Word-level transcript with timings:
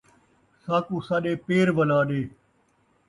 ساکوں 0.63 1.01
ساݙے 1.07 1.33
پیر 1.45 1.67
وَلا 1.77 1.99
ݙے 2.07 2.21